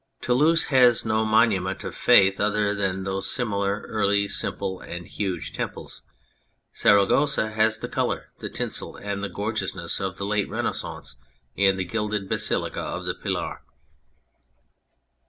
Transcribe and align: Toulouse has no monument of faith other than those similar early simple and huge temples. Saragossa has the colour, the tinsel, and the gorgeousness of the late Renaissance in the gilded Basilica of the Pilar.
Toulouse 0.19 0.63
has 0.73 1.05
no 1.05 1.23
monument 1.23 1.83
of 1.83 1.93
faith 1.93 2.39
other 2.39 2.73
than 2.73 3.03
those 3.03 3.29
similar 3.29 3.81
early 3.87 4.27
simple 4.27 4.79
and 4.79 5.05
huge 5.05 5.53
temples. 5.53 6.01
Saragossa 6.73 7.51
has 7.51 7.77
the 7.77 7.87
colour, 7.87 8.31
the 8.39 8.49
tinsel, 8.49 8.95
and 8.95 9.23
the 9.23 9.29
gorgeousness 9.29 9.99
of 9.99 10.17
the 10.17 10.25
late 10.25 10.49
Renaissance 10.49 11.17
in 11.55 11.75
the 11.75 11.85
gilded 11.85 12.27
Basilica 12.27 12.79
of 12.81 13.05
the 13.05 13.13
Pilar. 13.13 13.59